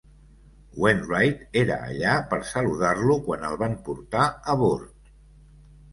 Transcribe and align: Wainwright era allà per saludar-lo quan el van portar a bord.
Wainwright 0.85 1.43
era 1.61 1.77
allà 1.89 2.15
per 2.33 2.41
saludar-lo 2.53 3.21
quan 3.29 3.47
el 3.51 3.61
van 3.65 3.79
portar 3.91 4.25
a 4.55 4.61
bord. 4.63 5.15